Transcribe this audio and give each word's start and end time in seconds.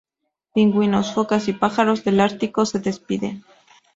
Pingüinos, 0.55 1.11
focas 1.13 1.47
y 1.47 1.53
pájaros 1.53 2.03
del 2.03 2.21
Ártico 2.21 2.65
se 2.65 2.79
despiden. 2.79 3.43